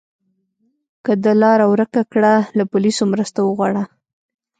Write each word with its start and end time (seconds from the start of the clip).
که 1.05 1.13
د 1.23 1.25
لاره 1.41 1.65
ورکه 1.73 2.01
کړه، 2.11 2.33
له 2.57 2.63
پولیسو 2.71 3.03
مرسته 3.13 3.39
وغواړه. 3.43 3.83